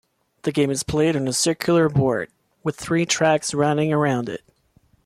The 0.41 0.51
game 0.51 0.71
is 0.71 0.81
played 0.81 1.15
on 1.15 1.27
a 1.27 1.31
circular 1.31 1.87
board, 1.87 2.31
with 2.63 2.75
three 2.75 3.05
tracks 3.05 3.53
running 3.53 3.93
around 3.93 4.29
it. 4.29 4.41